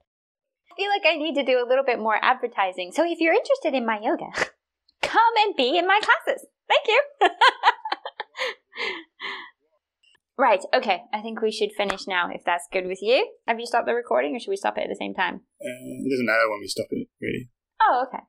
[0.71, 2.93] I feel like I need to do a little bit more advertising.
[2.93, 4.31] So if you're interested in my yoga,
[5.03, 6.47] come and be in my classes.
[6.69, 7.03] Thank you.
[10.39, 11.03] right, okay.
[11.13, 13.29] I think we should finish now if that's good with you.
[13.47, 15.37] Have you stopped the recording or should we stop it at the same time?
[15.61, 17.51] Uh, it doesn't matter when we stop it, really.
[17.83, 18.23] Oh, okay.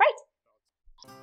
[0.00, 1.14] Right.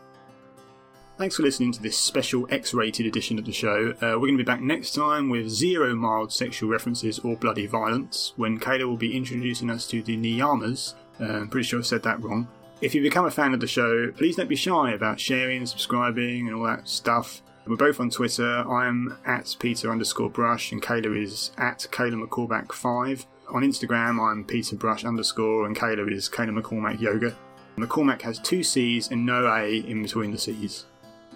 [1.18, 3.92] Thanks for listening to this special X rated edition of the show.
[4.02, 7.68] Uh, we're going to be back next time with zero mild sexual references or bloody
[7.68, 10.96] violence when Kayla will be introducing us to the Niyamas.
[11.20, 12.48] Uh, I'm pretty sure I said that wrong.
[12.82, 16.48] If you become a fan of the show, please don't be shy about sharing, subscribing,
[16.48, 17.44] and all that stuff.
[17.68, 18.60] We're both on Twitter.
[18.68, 23.26] I'm at Peter underscore Brush, and Kayla is at Kayla McCormack 5.
[23.50, 27.36] On Instagram, I'm Peter Brush underscore, and Kayla is Kayla McCormack Yoga.
[27.78, 30.86] McCormack has two C's and no A in between the C's.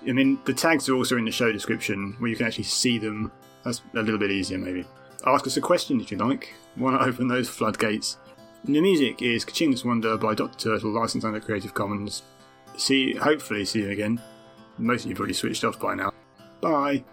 [0.08, 2.98] I mean, the tags are also in the show description where you can actually see
[2.98, 3.32] them.
[3.64, 4.86] That's a little bit easier, maybe.
[5.28, 6.54] Ask us a question if you like.
[6.76, 8.18] Why not open those floodgates?
[8.64, 10.58] The music is Kachingus Wonder by Dr.
[10.58, 12.24] Turtle, licensed under Creative Commons.
[12.78, 14.20] See, hopefully, see you again.
[14.80, 16.15] Most of you've already switched off by now.
[16.66, 17.04] Bye.